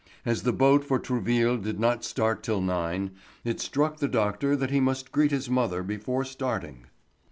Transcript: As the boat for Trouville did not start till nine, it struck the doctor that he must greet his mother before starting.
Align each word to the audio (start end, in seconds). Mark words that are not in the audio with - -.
As 0.25 0.41
the 0.41 0.51
boat 0.51 0.83
for 0.83 0.97
Trouville 0.97 1.57
did 1.57 1.79
not 1.79 2.03
start 2.03 2.41
till 2.41 2.59
nine, 2.59 3.11
it 3.43 3.59
struck 3.59 3.97
the 3.97 4.07
doctor 4.07 4.55
that 4.55 4.71
he 4.71 4.79
must 4.79 5.11
greet 5.11 5.29
his 5.29 5.47
mother 5.47 5.83
before 5.83 6.25
starting. 6.25 6.87